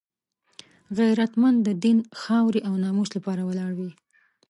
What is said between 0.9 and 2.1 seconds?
غیرتمند د دین،